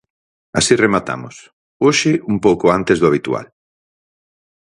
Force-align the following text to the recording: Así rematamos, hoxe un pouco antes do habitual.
Así 0.59 0.73
rematamos, 0.83 1.35
hoxe 1.85 2.11
un 2.31 2.37
pouco 2.45 2.65
antes 2.77 2.97
do 2.99 3.09
habitual. 3.09 3.45